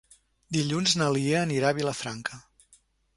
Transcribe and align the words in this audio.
Dilluns 0.55 0.95
na 1.01 1.09
Lia 1.17 1.35
anirà 1.41 1.69
a 1.73 1.77
Vilafranca. 1.81 2.41